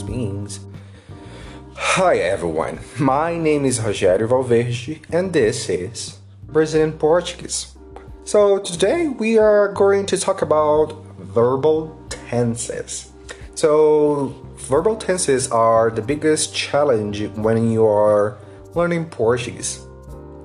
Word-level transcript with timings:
means. 0.00 0.60
Hi 1.76 2.16
everyone, 2.16 2.80
my 2.98 3.36
name 3.36 3.66
is 3.66 3.80
Rogério 3.80 4.26
Valverde 4.26 5.02
and 5.12 5.32
this 5.32 5.68
is 5.68 6.18
Brazilian 6.48 6.92
Portuguese. 6.92 7.76
So 8.24 8.58
today 8.58 9.08
we 9.08 9.36
are 9.36 9.72
going 9.72 10.06
to 10.06 10.16
talk 10.16 10.40
about 10.40 11.04
verbal 11.18 11.94
tenses. 12.08 13.12
So 13.54 14.34
verbal 14.56 14.96
tenses 14.96 15.50
are 15.50 15.90
the 15.90 16.00
biggest 16.00 16.54
challenge 16.54 17.28
when 17.36 17.70
you 17.70 17.84
are 17.86 18.38
learning 18.74 19.10
Portuguese. 19.10 19.84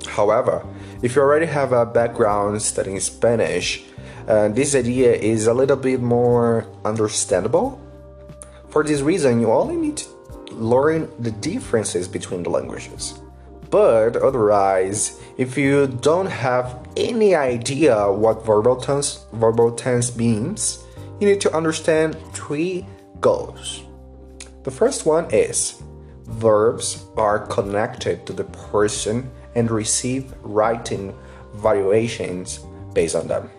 However, 0.07 0.65
if 1.01 1.15
you 1.15 1.21
already 1.21 1.45
have 1.45 1.71
a 1.71 1.85
background 1.85 2.61
studying 2.61 2.99
Spanish, 2.99 3.85
uh, 4.27 4.49
this 4.49 4.75
idea 4.75 5.13
is 5.13 5.47
a 5.47 5.53
little 5.53 5.77
bit 5.77 6.01
more 6.01 6.65
understandable. 6.83 7.79
For 8.69 8.83
this 8.83 9.01
reason, 9.01 9.39
you 9.39 9.51
only 9.51 9.75
need 9.75 9.97
to 9.97 10.07
learn 10.51 11.09
the 11.19 11.31
differences 11.31 12.07
between 12.07 12.43
the 12.43 12.49
languages. 12.49 13.19
But 13.69 14.15
otherwise, 14.15 15.19
if 15.37 15.57
you 15.57 15.87
don't 15.87 16.27
have 16.27 16.87
any 16.95 17.35
idea 17.35 18.11
what 18.11 18.45
verbal 18.45 18.77
tense, 18.77 19.25
verbal 19.33 19.71
tense 19.71 20.15
means, 20.15 20.83
you 21.19 21.27
need 21.27 21.41
to 21.41 21.55
understand 21.55 22.15
three 22.33 22.85
goals. 23.19 23.83
The 24.63 24.71
first 24.71 25.05
one 25.05 25.27
is 25.31 25.81
verbs 26.23 27.05
are 27.17 27.39
connected 27.47 28.25
to 28.27 28.33
the 28.33 28.43
person 28.43 29.29
and 29.55 29.71
receive 29.71 30.33
writing 30.41 31.15
variations 31.55 32.59
based 32.93 33.15
on 33.15 33.27
them. 33.27 33.49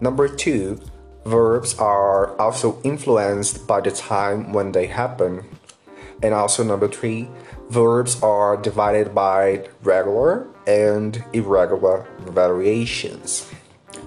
Number 0.00 0.28
two, 0.28 0.80
verbs 1.24 1.78
are 1.78 2.36
also 2.40 2.80
influenced 2.82 3.66
by 3.66 3.80
the 3.80 3.90
time 3.90 4.52
when 4.52 4.72
they 4.72 4.86
happen. 4.86 5.44
And 6.22 6.34
also, 6.34 6.62
number 6.62 6.88
three, 6.88 7.28
verbs 7.70 8.22
are 8.22 8.56
divided 8.56 9.14
by 9.14 9.68
regular 9.82 10.46
and 10.66 11.22
irregular 11.32 12.06
variations. 12.20 13.50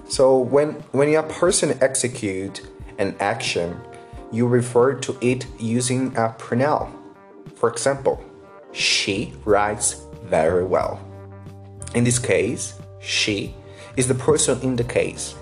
So 0.08 0.38
when 0.38 0.72
when 0.92 1.14
a 1.14 1.22
person 1.22 1.76
execute 1.80 2.62
an 2.98 3.16
action, 3.18 3.80
you 4.30 4.46
refer 4.46 4.94
to 4.94 5.16
it 5.20 5.46
using 5.58 6.16
a 6.16 6.28
pronoun. 6.38 6.92
For 7.56 7.70
example, 7.70 8.22
she 8.72 9.32
writes 9.44 10.06
very 10.24 10.64
well. 10.64 11.00
In 11.94 12.04
this 12.04 12.18
case, 12.18 12.74
she 13.00 13.54
is 13.96 14.08
the 14.08 14.14
person 14.14 14.60
in 14.62 14.76
the 14.76 14.84
case. 14.84 15.34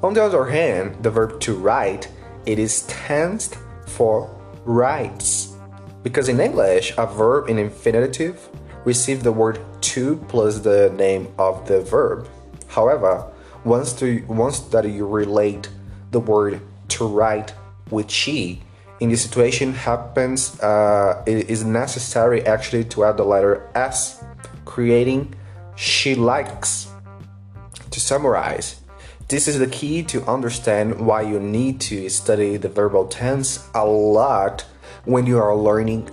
On 0.00 0.14
the 0.14 0.22
other 0.22 0.44
hand, 0.44 1.02
the 1.02 1.10
verb 1.10 1.40
to 1.40 1.56
write, 1.56 2.08
it 2.46 2.60
is 2.60 2.82
tensed 2.82 3.58
for 3.86 4.30
writes. 4.64 5.56
Because 6.04 6.28
in 6.28 6.38
English, 6.38 6.94
a 6.96 7.04
verb 7.04 7.48
in 7.48 7.58
infinitive 7.58 8.48
receives 8.84 9.24
the 9.24 9.32
word 9.32 9.58
to 9.80 10.16
plus 10.28 10.60
the 10.60 10.90
name 10.90 11.26
of 11.36 11.66
the 11.66 11.80
verb. 11.80 12.28
However, 12.68 13.26
once, 13.64 13.92
to, 13.94 14.24
once 14.28 14.60
that 14.70 14.88
you 14.88 15.04
relate 15.04 15.68
the 16.12 16.20
word 16.20 16.60
to 16.90 17.06
write 17.08 17.52
with 17.90 18.08
she, 18.08 18.62
in 19.00 19.10
this 19.10 19.22
situation 19.22 19.72
happens, 19.72 20.60
uh, 20.60 21.22
it 21.26 21.50
is 21.50 21.64
necessary 21.64 22.46
actually 22.46 22.84
to 22.84 23.04
add 23.04 23.16
the 23.16 23.24
letter 23.24 23.68
S, 23.74 24.22
creating 24.64 25.34
she 25.74 26.14
likes. 26.14 26.88
To 27.90 28.00
summarize, 28.00 28.80
this 29.28 29.46
is 29.46 29.58
the 29.58 29.66
key 29.66 30.02
to 30.02 30.24
understand 30.24 30.98
why 30.98 31.20
you 31.20 31.38
need 31.38 31.80
to 31.82 32.08
study 32.08 32.56
the 32.56 32.68
verbal 32.68 33.06
tense 33.06 33.68
a 33.74 33.84
lot 33.84 34.64
when 35.04 35.26
you 35.26 35.38
are 35.38 35.54
learning 35.54 36.08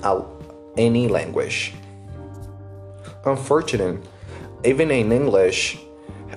any 0.78 1.08
language. 1.08 1.74
Unfortunately, 3.26 4.02
even 4.66 4.92
in 4.92 5.14
English, 5.14 5.78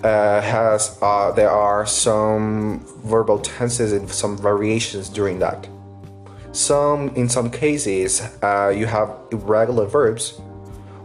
uh, 0.05 0.41
has 0.41 0.97
uh, 1.03 1.33
there 1.33 1.51
are 1.51 1.85
some 1.85 2.85
verbal 3.05 3.41
tenses 3.41 3.93
and 3.93 4.09
some 4.09 4.39
variations 4.39 5.09
during 5.09 5.41
that. 5.41 5.69
Some 6.53 7.09
in 7.17 7.29
some 7.29 7.51
cases 7.51 8.21
uh, 8.43 8.73
you 8.75 8.87
have 8.87 9.17
irregular 9.33 9.87
verbs. 9.87 10.39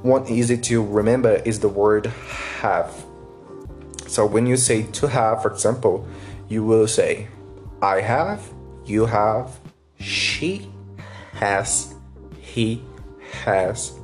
One 0.04 0.28
easy 0.28 0.58
to 0.58 0.84
remember 0.84 1.42
is 1.46 1.60
the 1.60 1.70
word 1.70 2.06
have. 2.62 2.94
So 4.14 4.28
when 4.28 4.46
you 4.46 4.58
say 4.58 4.84
to 5.02 5.08
have, 5.08 5.42
for 5.42 5.52
example, 5.52 6.06
you 6.48 6.64
will 6.64 6.88
say 6.88 7.30
I 7.82 8.02
have, 8.02 8.48
you 8.86 9.08
have, 9.08 9.58
she 10.00 10.70
has, 11.34 11.96
he 12.40 12.84
has, 13.42 13.98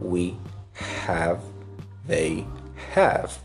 we 0.00 0.38
have, 0.72 1.42
they 2.06 2.46
have. 2.94 3.38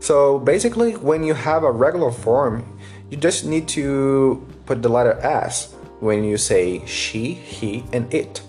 So 0.00 0.38
basically, 0.38 0.98
when 0.98 1.24
you 1.24 1.32
have 1.32 1.62
a 1.62 1.72
regular 1.72 2.12
form, 2.12 2.78
you 3.08 3.16
just 3.16 3.46
need 3.46 3.66
to 3.68 4.46
put 4.66 4.82
the 4.82 4.90
letter 4.90 5.18
S 5.22 5.72
when 6.00 6.24
you 6.24 6.36
say 6.36 6.84
she, 6.84 7.32
he, 7.32 7.84
and 7.90 8.12
it. 8.12 8.42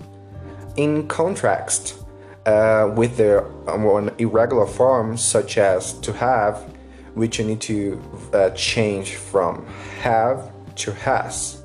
In 0.76 1.08
contrast, 1.08 1.96
uh, 2.46 2.92
with 2.94 3.16
the 3.16 3.46
um, 3.68 4.12
irregular 4.18 4.68
form, 4.68 5.16
such 5.16 5.58
as 5.58 5.94
to 6.00 6.12
have, 6.12 6.75
which 7.16 7.40
you 7.40 7.46
need 7.46 7.62
to 7.62 8.02
uh, 8.34 8.50
change 8.52 9.16
from 9.16 9.66
have 10.02 10.52
to 10.76 10.92
has. 10.94 11.64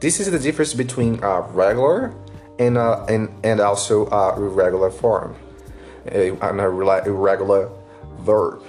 This 0.00 0.20
is 0.20 0.30
the 0.30 0.38
difference 0.38 0.74
between 0.74 1.22
a 1.22 1.40
regular 1.40 2.12
and, 2.58 2.76
a, 2.76 3.04
and, 3.08 3.28
and 3.44 3.60
also 3.60 4.06
a 4.08 4.36
irregular 4.36 4.90
form, 4.90 5.36
an 6.06 6.60
irregular 6.60 7.70
verb. 8.20 8.62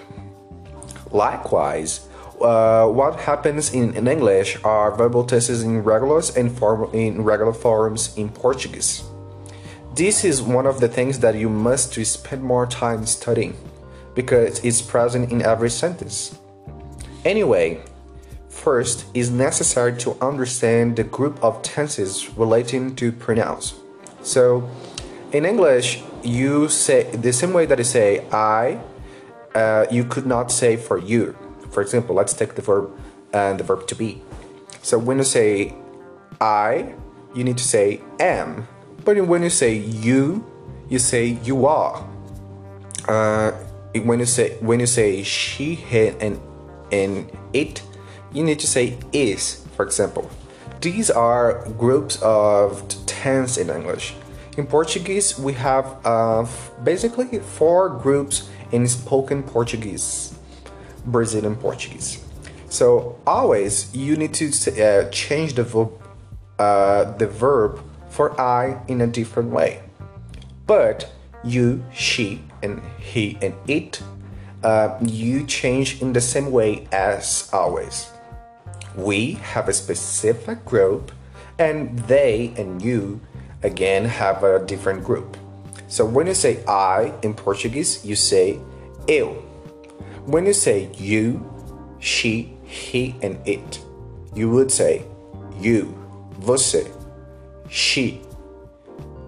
Likewise, 1.12 2.07
uh, 2.41 2.88
what 2.88 3.19
happens 3.19 3.74
in, 3.74 3.95
in, 3.95 4.07
English 4.07 4.57
are 4.63 4.95
verbal 4.95 5.24
tenses 5.24 5.63
in 5.63 5.84
regulars 5.84 6.35
and 6.35 6.56
form, 6.57 6.94
in 6.94 7.24
regular 7.24 7.53
forms 7.53 8.16
in 8.18 8.30
Portuguese. 8.30 9.03
This 9.95 10.24
is 10.24 10.41
one 10.41 10.66
of 10.66 10.80
the 10.80 10.88
things 10.88 11.19
that 11.19 11.35
you 11.35 11.50
must 11.50 11.94
spend 11.94 12.44
more 12.44 12.66
time 12.66 13.06
studying 13.06 13.56
because 14.16 14.63
it's 14.63 14.81
present 14.81 15.31
in 15.31 15.41
every 15.41 15.69
sentence. 15.69 16.40
Anyway, 17.25 17.81
first 18.50 19.06
it's 19.13 19.29
necessary 19.29 19.97
to 19.97 20.18
understand 20.22 20.96
the 20.96 21.03
group 21.03 21.44
of 21.44 21.62
tenses 21.62 22.29
relating 22.38 22.96
to 22.96 23.12
pronouns. 23.12 23.75
So, 24.22 24.69
in 25.31 25.46
English, 25.46 26.03
you 26.24 26.69
say 26.69 27.09
the 27.16 27.34
same 27.34 27.53
way 27.53 27.66
that 27.66 27.78
you 27.78 27.84
say 27.84 28.25
I, 28.31 28.79
uh, 29.56 29.85
you 29.91 30.03
could 30.06 30.25
not 30.25 30.51
say 30.51 30.78
for 30.78 30.97
you. 30.97 31.35
For 31.72 31.81
example, 31.81 32.16
let's 32.16 32.34
take 32.34 32.56
the 32.56 32.62
verb 32.62 32.91
and 33.34 33.59
the 33.59 33.63
verb 33.63 33.88
to 33.88 33.95
be. 33.95 34.22
So 34.81 34.97
when 34.97 35.18
you 35.18 35.24
say 35.24 35.75
I, 36.40 36.94
you 37.34 37.44
need 37.44 37.57
to 37.57 37.63
say 37.63 38.01
am. 38.19 38.68
But 39.03 39.18
when 39.25 39.44
you 39.44 39.50
say 39.50 39.75
you, 39.75 40.45
you 40.90 41.00
say 41.00 41.25
you 41.44 41.66
are. 41.66 42.07
Uh, 43.07 43.51
when 44.01 44.19
you 44.19 44.25
say 44.25 44.57
when 44.59 44.79
you 44.79 44.87
say 44.87 45.23
she, 45.23 45.75
he, 45.75 46.07
and 46.19 46.39
and 46.91 47.31
it, 47.53 47.83
you 48.31 48.43
need 48.43 48.59
to 48.59 48.67
say 48.67 48.97
is. 49.11 49.65
For 49.75 49.85
example, 49.85 50.29
these 50.81 51.09
are 51.09 51.67
groups 51.77 52.21
of 52.21 52.87
tense 53.05 53.57
in 53.57 53.69
English. 53.69 54.13
In 54.57 54.67
Portuguese, 54.67 55.39
we 55.39 55.53
have 55.53 55.97
uh, 56.05 56.45
basically 56.83 57.39
four 57.39 57.89
groups 57.89 58.49
in 58.71 58.87
spoken 58.87 59.41
Portuguese, 59.41 60.35
Brazilian 61.05 61.55
Portuguese. 61.55 62.23
So 62.69 63.19
always 63.25 63.95
you 63.95 64.15
need 64.15 64.33
to 64.35 64.47
uh, 64.50 65.09
change 65.09 65.53
the 65.53 65.63
verb, 65.63 65.91
uh, 66.59 67.06
the 67.18 67.27
verb 67.27 67.79
for 68.09 68.39
I 68.39 68.79
in 68.88 69.01
a 69.01 69.07
different 69.07 69.50
way. 69.51 69.81
But 70.68 71.12
you, 71.44 71.83
she, 71.94 72.41
and 72.63 72.81
he 72.98 73.38
and 73.42 73.54
it, 73.68 74.01
uh, 74.63 74.98
you 75.01 75.45
change 75.45 76.01
in 76.01 76.13
the 76.13 76.21
same 76.21 76.51
way 76.51 76.88
as 76.92 77.50
always. 77.54 78.10
We 78.95 79.33
have 79.54 79.69
a 79.69 79.74
specific 79.74 80.65
group, 80.65 81.12
and 81.60 82.00
they 82.07 82.54
and 82.57 82.81
you 82.81 83.21
again 83.62 84.06
have 84.06 84.44
a 84.44 84.65
different 84.65 85.04
group. 85.04 85.38
So 85.88 86.06
when 86.06 86.25
you 86.25 86.33
say 86.33 86.63
I 86.65 87.13
in 87.21 87.36
Portuguese, 87.36 88.04
you 88.04 88.15
say 88.15 88.60
eu. 89.07 89.36
When 90.25 90.45
you 90.45 90.54
say 90.54 90.89
you, 90.98 91.44
she, 92.00 92.57
he, 92.63 93.16
and 93.21 93.38
it, 93.45 93.80
you 94.33 94.50
would 94.50 94.71
say 94.71 95.06
you, 95.59 95.94
você, 96.39 96.89
she, 97.69 98.21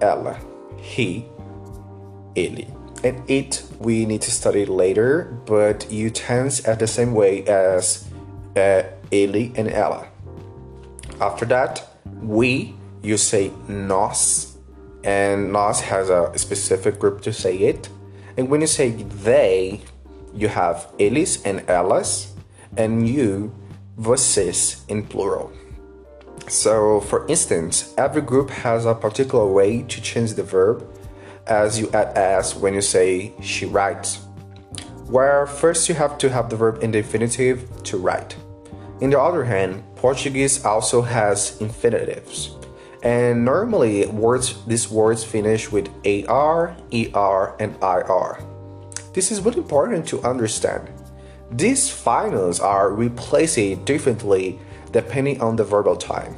ela, 0.01 0.39
he, 0.77 1.25
ele. 2.35 2.74
And 3.05 3.21
it 3.29 3.61
we 3.79 4.03
need 4.07 4.23
to 4.23 4.31
study 4.31 4.65
later, 4.65 5.37
but 5.45 5.91
you 5.91 6.09
tense 6.09 6.67
at 6.67 6.79
the 6.79 6.87
same 6.87 7.13
way 7.13 7.45
as 7.45 8.09
uh, 8.55 8.81
and 9.11 9.69
ela. 9.69 10.07
After 11.21 11.45
that, 11.45 11.87
we 12.19 12.73
you 13.03 13.17
say 13.17 13.51
nós, 13.69 14.55
and 15.03 15.51
nós 15.53 15.81
has 15.81 16.09
a 16.09 16.35
specific 16.35 16.97
group 16.97 17.21
to 17.21 17.31
say 17.31 17.55
it. 17.55 17.89
And 18.37 18.49
when 18.49 18.61
you 18.61 18.67
say 18.67 18.89
they, 18.89 19.81
you 20.33 20.47
have 20.47 20.87
eles 20.97 21.43
and 21.45 21.59
elas, 21.67 22.31
and 22.75 23.07
you, 23.07 23.53
vocês 23.99 24.81
in 24.89 25.05
plural. 25.05 25.51
So, 26.47 27.01
for 27.01 27.27
instance, 27.27 27.93
every 27.99 28.23
group 28.23 28.49
has 28.49 28.87
a 28.87 28.95
particular 28.95 29.45
way 29.45 29.83
to 29.83 30.01
change 30.01 30.33
the 30.33 30.43
verb 30.43 30.87
as 31.47 31.79
you 31.79 31.89
add 31.91 32.17
s 32.17 32.55
when 32.55 32.73
you 32.73 32.81
say 32.81 33.33
she 33.41 33.65
writes, 33.65 34.19
where 35.07 35.45
first 35.45 35.87
you 35.87 35.95
have 35.95 36.17
to 36.17 36.29
have 36.29 36.49
the 36.49 36.55
verb 36.55 36.83
in 36.83 36.91
the 36.91 36.97
infinitive 36.99 37.69
to 37.83 37.97
write. 37.97 38.35
In 39.01 39.09
the 39.09 39.19
other 39.19 39.43
hand, 39.43 39.83
Portuguese 39.95 40.65
also 40.65 41.01
has 41.01 41.59
infinitives. 41.61 42.55
And 43.03 43.45
normally 43.45 44.07
words 44.07 44.65
these 44.65 44.89
words 44.89 45.23
finish 45.23 45.71
with 45.71 45.89
AR, 46.05 46.75
ER, 46.91 47.55
and 47.59 47.75
IR. 47.83 48.39
This 49.13 49.31
is 49.31 49.41
really 49.41 49.59
important 49.59 50.07
to 50.07 50.23
understand. 50.23 50.89
These 51.51 51.89
finals 51.89 52.59
are 52.59 52.91
replaced 52.91 53.85
differently 53.85 54.59
depending 54.91 55.39
on 55.39 55.55
the 55.55 55.63
verbal 55.63 55.95
time. 55.95 56.35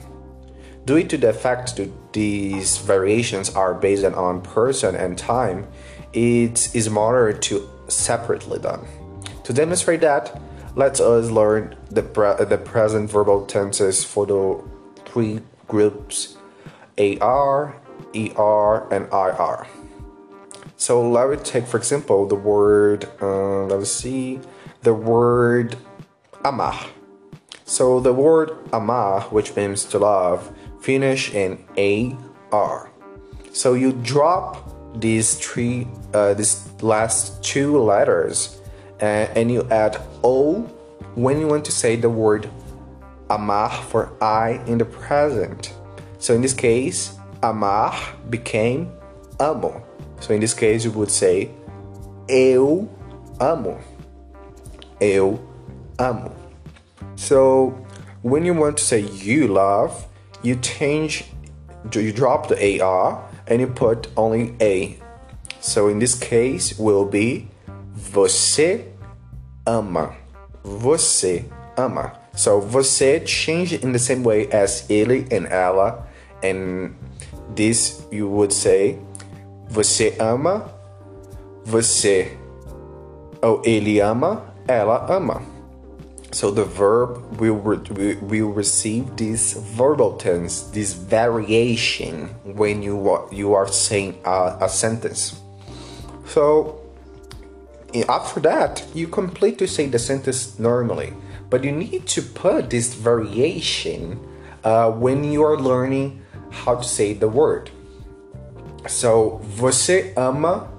Due 0.87 1.03
to 1.03 1.17
the 1.17 1.33
fact 1.33 1.75
that 1.75 1.91
these 2.13 2.77
variations 2.77 3.49
are 3.49 3.73
based 3.73 4.05
on 4.05 4.41
person 4.41 4.95
and 4.95 5.17
time, 5.17 5.67
it 6.13 6.73
is 6.73 6.89
more 6.89 7.33
to 7.33 7.69
separately 7.89 8.57
done. 8.57 8.87
To 9.43 9.51
demonstrate 9.51 9.99
that, 9.99 10.41
let 10.75 11.01
us 11.01 11.29
learn 11.29 11.75
the, 11.91 12.03
pre- 12.03 12.45
the 12.45 12.57
present 12.57 13.11
verbal 13.11 13.45
tenses 13.45 14.05
for 14.05 14.25
the 14.25 14.63
three 15.03 15.41
groups 15.67 16.37
AR, 16.97 17.75
ER, 18.15 18.87
and 18.89 19.11
IR. 19.11 19.67
So 20.77 21.05
let 21.09 21.29
me 21.29 21.35
take, 21.35 21.67
for 21.67 21.75
example, 21.75 22.25
the 22.27 22.35
word, 22.35 23.09
uh, 23.21 23.65
let 23.65 23.81
us 23.81 23.91
see, 23.91 24.39
the 24.83 24.93
word 24.93 25.75
amar. 26.45 26.79
So 27.65 27.99
the 27.99 28.13
word 28.13 28.57
amar, 28.71 29.23
which 29.23 29.53
means 29.57 29.83
to 29.85 29.99
love, 29.99 30.49
finish 30.87 31.33
in 31.33 31.59
AR. 32.49 32.89
So 33.51 33.73
you 33.73 33.91
drop 33.91 34.71
these 34.95 35.35
three, 35.35 35.85
uh, 36.13 36.33
these 36.33 36.63
last 36.81 37.43
two 37.43 37.77
letters, 37.77 38.61
uh, 39.01 39.27
and 39.35 39.51
you 39.51 39.67
add 39.69 39.99
O 40.23 40.61
when 41.15 41.41
you 41.41 41.47
want 41.47 41.65
to 41.65 41.73
say 41.73 41.97
the 41.97 42.09
word 42.09 42.49
amar 43.29 43.69
for 43.69 44.13
I 44.21 44.63
in 44.65 44.77
the 44.77 44.85
present. 44.85 45.73
So 46.19 46.33
in 46.33 46.39
this 46.39 46.53
case, 46.53 47.19
amar 47.43 47.93
became 48.29 48.89
amo. 49.41 49.83
So 50.21 50.33
in 50.33 50.39
this 50.39 50.53
case, 50.53 50.85
you 50.85 50.91
would 50.91 51.11
say 51.11 51.51
eu 52.29 52.87
amo. 53.41 53.77
Eu 55.01 55.37
amo. 55.99 56.33
So 57.17 57.75
when 58.21 58.45
you 58.45 58.53
want 58.53 58.77
to 58.77 58.83
say 58.85 59.01
you 59.01 59.49
love, 59.49 60.06
you 60.43 60.55
change, 60.57 61.25
you 61.93 62.11
drop 62.11 62.47
the 62.47 62.81
AR 62.81 63.23
and 63.47 63.61
you 63.61 63.67
put 63.67 64.07
only 64.15 64.55
A. 64.61 64.97
So 65.59 65.87
in 65.87 65.99
this 65.99 66.15
case 66.17 66.77
will 66.77 67.05
be 67.05 67.47
você 67.95 68.85
ama. 69.65 70.15
Você 70.63 71.45
ama. 71.77 72.13
So 72.35 72.61
você 72.61 73.25
change 73.25 73.73
in 73.73 73.91
the 73.91 73.99
same 73.99 74.23
way 74.23 74.47
as 74.51 74.85
ele 74.89 75.25
and 75.31 75.47
ela 75.47 76.07
and 76.43 76.95
this 77.55 78.01
you 78.11 78.29
would 78.29 78.53
say 78.53 78.99
você 79.69 80.15
ama, 80.19 80.69
você 81.65 82.37
ou 83.41 83.61
ele 83.65 83.99
ama, 83.99 84.53
ela 84.67 85.05
ama. 85.09 85.41
So 86.31 86.51
the 86.51 86.65
verb 86.65 87.39
will, 87.39 87.55
re- 87.55 88.15
will 88.15 88.49
receive 88.49 89.15
this 89.15 89.53
verbal 89.53 90.17
tense, 90.17 90.63
this 90.63 90.93
variation 90.93 92.27
when 92.43 92.83
you 92.83 93.09
are, 93.09 93.27
you 93.31 93.53
are 93.53 93.67
saying 93.67 94.19
a, 94.25 94.57
a 94.61 94.69
sentence. 94.69 95.39
So 96.25 96.81
after 98.09 98.39
that, 98.41 98.85
you 98.93 99.07
complete 99.07 99.57
to 99.59 99.67
say 99.67 99.87
the 99.87 99.99
sentence 99.99 100.59
normally, 100.59 101.13
but 101.49 101.63
you 101.63 101.71
need 101.71 102.05
to 102.07 102.21
put 102.21 102.69
this 102.69 102.93
variation 102.93 104.19
uh, 104.63 104.91
when 104.91 105.23
you 105.23 105.43
are 105.43 105.57
learning 105.57 106.21
how 106.51 106.75
to 106.75 106.83
say 106.83 107.13
the 107.13 107.29
word. 107.29 107.71
So 108.87 109.41
você 109.55 110.13
ama 110.17 110.69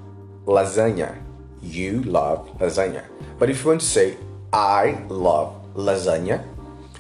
lasagna. 0.46 1.16
You 1.62 2.02
love 2.02 2.48
lasagna. 2.58 3.04
But 3.38 3.50
if 3.50 3.64
you 3.64 3.70
want 3.70 3.80
to 3.80 3.86
say 3.86 4.16
I 4.52 5.04
love 5.08 5.54
lasagna, 5.74 6.44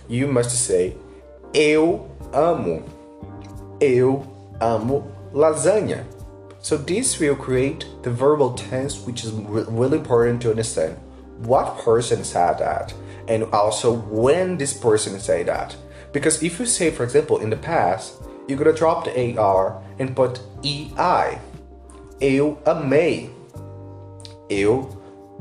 you 0.08 0.26
must 0.26 0.50
say 0.50 0.94
eu 1.54 2.10
amo. 2.32 2.82
Eu 3.80 4.26
amo 4.60 5.10
lasagna. 5.32 6.04
So 6.60 6.76
this 6.76 7.18
will 7.18 7.36
create 7.36 7.86
the 8.02 8.10
verbal 8.10 8.54
tense, 8.54 9.06
which 9.06 9.24
is 9.24 9.30
really 9.32 9.98
important 9.98 10.42
to 10.42 10.50
understand 10.50 10.96
what 11.38 11.78
person 11.78 12.24
said 12.24 12.58
that 12.58 12.92
and 13.28 13.44
also 13.52 13.92
when 13.92 14.56
this 14.58 14.72
person 14.72 15.18
say 15.20 15.42
that. 15.44 15.76
Because 16.12 16.42
if 16.42 16.58
you 16.58 16.66
say, 16.66 16.90
for 16.90 17.04
example, 17.04 17.38
in 17.38 17.50
the 17.50 17.56
past, 17.56 18.14
you're 18.48 18.58
gonna 18.58 18.72
drop 18.72 19.04
the 19.04 19.38
AR 19.38 19.80
and 19.98 20.16
put 20.16 20.40
EI. 20.64 21.38
Eu 22.20 22.58
amei. 22.64 23.30
Eu 24.50 24.88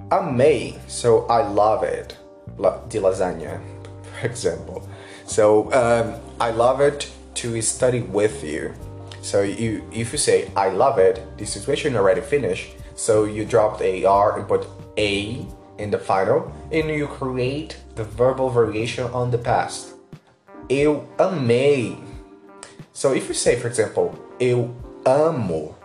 amei. 0.10 0.80
So 0.88 1.26
I 1.28 1.48
love 1.48 1.84
it. 1.84 2.18
The 2.58 3.00
lasagna, 3.00 3.62
for 4.04 4.26
example. 4.26 4.88
So 5.26 5.72
um, 5.74 6.20
I 6.40 6.52
love 6.52 6.82
it 6.82 7.12
to 7.36 7.62
study 7.62 8.02
with 8.02 8.44
you. 8.44 8.74
So 9.22 9.42
you, 9.42 9.84
if 9.92 10.12
you 10.12 10.18
say 10.18 10.50
I 10.56 10.70
love 10.70 11.00
it, 11.00 11.22
the 11.38 11.46
situation 11.46 11.96
already 11.96 12.22
finished. 12.22 12.76
So 12.96 13.26
you 13.26 13.46
drop 13.46 13.78
the 13.78 14.06
AR 14.06 14.40
and 14.40 14.48
put 14.48 14.66
A 14.98 15.46
in 15.78 15.92
the 15.92 16.00
final, 16.00 16.52
and 16.72 16.90
you 16.90 17.08
create 17.08 17.78
the 17.96 18.04
verbal 18.04 18.50
variation 18.50 19.06
on 19.14 19.30
the 19.30 19.38
past. 19.38 19.94
Eu 20.70 21.08
amei. 21.18 21.98
So 22.94 23.14
if 23.14 23.28
you 23.28 23.36
say, 23.36 23.56
for 23.58 23.68
example, 23.68 24.18
eu 24.40 24.74
amo, 25.06 25.76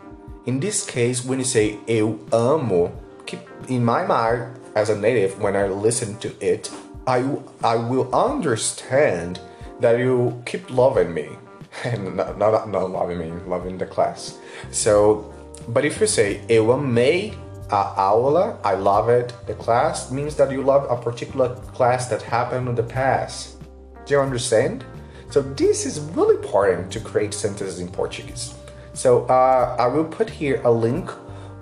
in 0.47 0.61
this 0.61 0.85
case, 0.85 1.25
when 1.25 1.39
you 1.39 1.45
say 1.45 1.79
eu 1.87 2.19
amo, 2.33 2.91
keep 3.33 3.49
in 3.69 3.85
my 3.85 4.05
mind 4.05 4.59
as 4.75 4.91
a 4.91 4.97
native, 4.97 5.41
when 5.41 5.57
I 5.57 5.67
listen 5.67 6.19
to 6.19 6.31
it, 6.41 6.71
I, 7.07 7.19
I 7.65 7.77
will 7.77 8.15
understand 8.15 9.41
that 9.81 9.99
you 9.99 10.43
keep 10.47 10.71
loving 10.71 11.13
me 11.13 11.29
and 11.85 12.17
not, 12.17 12.39
not, 12.39 12.69
not 12.69 12.91
loving 12.91 13.19
me, 13.19 13.31
loving 13.47 13.79
the 13.79 13.87
class. 13.87 14.39
So, 14.71 15.33
but 15.69 15.85
if 15.85 16.01
you 16.01 16.07
say 16.07 16.41
eu 16.49 16.67
amei 16.67 17.35
a 17.71 17.95
aula, 17.97 18.59
I 18.65 18.75
love 18.75 19.09
it, 19.09 19.33
the 19.47 19.55
class, 19.55 20.11
means 20.11 20.37
that 20.37 20.51
you 20.51 20.63
love 20.63 20.87
a 20.91 21.03
particular 21.03 21.55
class 21.77 22.09
that 22.09 22.21
happened 22.21 22.69
in 22.69 22.75
the 22.75 22.83
past. 22.83 23.57
Do 24.05 24.15
you 24.15 24.21
understand? 24.21 24.85
So 25.31 25.41
this 25.41 25.87
is 25.87 26.01
really 26.15 26.37
important 26.37 26.93
to 26.93 27.01
create 27.01 27.33
sentences 27.33 27.81
in 27.81 27.89
Portuguese. 27.89 28.55
So 28.93 29.25
uh, 29.27 29.77
I 29.79 29.87
will 29.87 30.05
put 30.05 30.29
here 30.29 30.61
a 30.65 30.71
link 30.71 31.11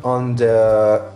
on 0.03 0.35
the 0.35 1.12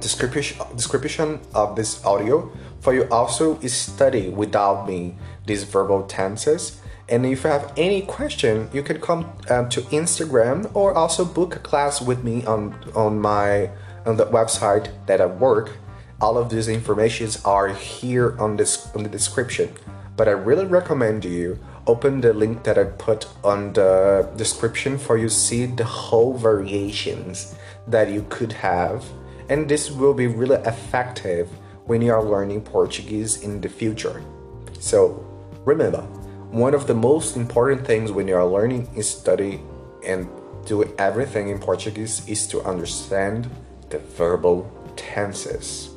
description 0.00 0.58
description 0.76 1.40
of 1.54 1.76
this 1.76 2.04
audio 2.04 2.50
for 2.80 2.94
you 2.94 3.08
also 3.10 3.58
study 3.60 4.28
without 4.28 4.88
me 4.88 5.14
these 5.46 5.64
verbal 5.64 6.04
tenses. 6.04 6.80
And 7.08 7.26
if 7.26 7.42
you 7.42 7.50
have 7.50 7.72
any 7.76 8.02
question, 8.02 8.70
you 8.72 8.82
can 8.82 9.00
come 9.00 9.32
um, 9.50 9.68
to 9.70 9.80
Instagram 9.90 10.70
or 10.74 10.94
also 10.94 11.24
book 11.24 11.56
a 11.56 11.58
class 11.58 12.00
with 12.00 12.22
me 12.22 12.44
on 12.44 12.74
on 12.94 13.20
my 13.20 13.70
on 14.06 14.16
the 14.16 14.26
website 14.26 14.88
that 15.06 15.20
I 15.20 15.26
work. 15.26 15.76
All 16.20 16.38
of 16.38 16.50
these 16.50 16.68
informations 16.68 17.44
are 17.44 17.68
here 17.68 18.38
on 18.38 18.56
this 18.56 18.88
on 18.94 19.02
the 19.02 19.08
description. 19.08 19.72
But 20.16 20.28
I 20.28 20.32
really 20.32 20.66
recommend 20.66 21.24
you 21.24 21.58
open 21.86 22.20
the 22.20 22.32
link 22.32 22.62
that 22.62 22.78
I 22.78 22.84
put 22.84 23.26
on 23.42 23.72
the 23.72 24.30
description 24.36 24.98
for 24.98 25.16
you 25.16 25.28
see 25.28 25.66
the 25.66 25.84
whole 25.84 26.34
variations 26.34 27.56
that 27.86 28.10
you 28.10 28.26
could 28.28 28.52
have 28.52 29.04
and 29.50 29.68
this 29.68 29.90
will 29.90 30.14
be 30.14 30.28
really 30.28 30.56
effective 30.62 31.50
when 31.84 32.00
you 32.00 32.12
are 32.12 32.22
learning 32.22 32.62
Portuguese 32.62 33.42
in 33.42 33.60
the 33.60 33.68
future. 33.68 34.22
So 34.78 35.26
remember, 35.66 36.02
one 36.50 36.72
of 36.72 36.86
the 36.86 36.94
most 36.94 37.36
important 37.36 37.84
things 37.84 38.12
when 38.12 38.28
you 38.28 38.36
are 38.36 38.46
learning 38.46 38.88
is 38.94 39.10
study 39.10 39.60
and 40.06 40.28
do 40.66 40.84
everything 40.98 41.48
in 41.48 41.58
Portuguese 41.58 42.26
is 42.28 42.46
to 42.46 42.62
understand 42.62 43.50
the 43.90 43.98
verbal 43.98 44.70
tenses. 44.94 45.90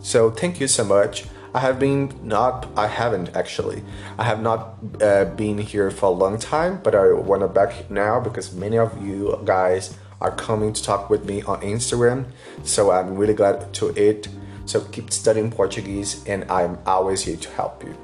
So 0.00 0.30
thank 0.30 0.60
you 0.60 0.66
so 0.66 0.84
much. 0.84 1.26
I 1.54 1.60
have 1.60 1.78
been 1.78 2.12
not, 2.22 2.66
I 2.76 2.88
haven't 2.88 3.36
actually. 3.36 3.84
I 4.18 4.24
have 4.24 4.42
not 4.42 4.78
uh, 5.00 5.26
been 5.26 5.58
here 5.58 5.90
for 5.92 6.06
a 6.06 6.14
long 6.14 6.38
time, 6.38 6.80
but 6.82 6.96
I 6.96 7.12
want 7.12 7.42
to 7.42 7.48
back 7.48 7.90
now 7.90 8.18
because 8.18 8.52
many 8.52 8.78
of 8.78 8.90
you 9.06 9.38
guys 9.44 9.94
are 10.22 10.30
coming 10.30 10.72
to 10.72 10.82
talk 10.82 11.10
with 11.10 11.26
me 11.26 11.42
on 11.42 11.60
Instagram. 11.60 12.26
So 12.62 12.90
I'm 12.90 13.16
really 13.16 13.34
glad 13.34 13.74
to 13.74 13.88
it. 13.88 14.28
So 14.64 14.80
keep 14.80 15.12
studying 15.12 15.50
Portuguese, 15.50 16.24
and 16.26 16.50
I'm 16.50 16.78
always 16.86 17.22
here 17.22 17.36
to 17.36 17.50
help 17.50 17.82
you. 17.82 17.94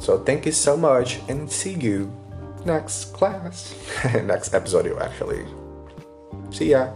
So 0.00 0.18
thank 0.18 0.44
you 0.44 0.52
so 0.52 0.76
much, 0.76 1.20
and 1.28 1.50
see 1.50 1.74
you 1.74 2.12
next 2.66 3.14
class, 3.14 3.74
next 4.04 4.52
episode, 4.52 4.90
actually. 5.00 5.46
See 6.50 6.70
ya. 6.70 6.90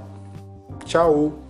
Ciao. 0.85 1.46